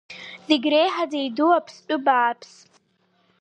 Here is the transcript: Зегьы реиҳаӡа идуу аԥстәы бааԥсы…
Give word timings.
Зегьы 0.47 0.69
реиҳаӡа 0.73 1.19
идуу 1.27 1.51
аԥстәы 1.57 1.95
бааԥсы… 2.05 2.61